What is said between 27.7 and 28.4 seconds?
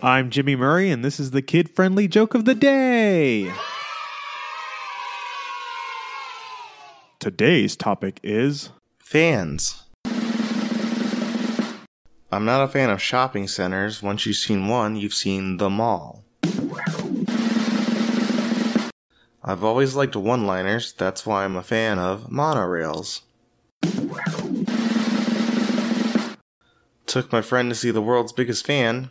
see the world's